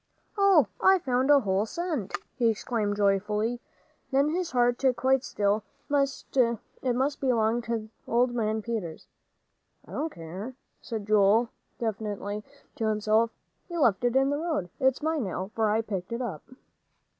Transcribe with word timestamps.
"Oh, 0.35 0.65
I've 0.81 1.03
found 1.03 1.29
a 1.29 1.41
whole 1.41 1.67
cent!" 1.67 2.17
he 2.33 2.49
exclaimed 2.49 2.95
joyfully. 2.95 3.61
Then 4.09 4.29
his 4.29 4.49
heart 4.49 4.79
stood 4.79 4.95
quite 4.95 5.23
still. 5.23 5.63
It 5.91 6.91
must 6.95 7.19
belong 7.19 7.61
to 7.61 7.87
old 8.07 8.33
man 8.33 8.63
Peters. 8.63 9.05
"I 9.85 9.91
don't 9.91 10.11
care," 10.11 10.55
said 10.81 11.05
Joel, 11.05 11.49
defiantly, 11.77 12.43
to 12.77 12.87
himself, 12.87 13.29
"he 13.67 13.77
left 13.77 14.03
it 14.03 14.15
in 14.15 14.31
the 14.31 14.39
road. 14.39 14.71
It's 14.79 15.03
mine, 15.03 15.23
now, 15.25 15.51
for 15.53 15.69
I 15.69 15.81
picked 15.81 16.11
it 16.11 16.21
up." 16.23 16.41